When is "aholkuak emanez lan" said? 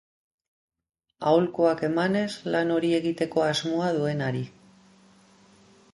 1.31-2.73